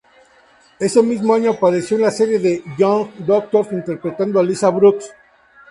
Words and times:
Ese 0.79 1.03
mismo 1.03 1.31
año 1.35 1.51
apareció 1.51 1.95
en 1.95 2.01
la 2.01 2.09
serie 2.09 2.39
"The 2.39 2.63
Young 2.75 3.11
Doctors" 3.19 3.71
interpretando 3.71 4.39
a 4.39 4.43
Lisa 4.43 4.71
Brooks. 4.71 5.11